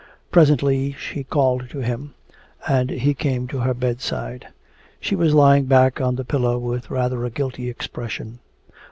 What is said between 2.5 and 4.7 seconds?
and he came to her bedside.